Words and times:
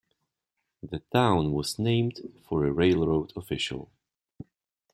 The 0.81 0.97
town 1.13 1.51
was 1.51 1.77
named 1.77 2.21
for 2.49 2.65
a 2.65 2.71
railroad 2.73 3.33
official. 3.37 3.91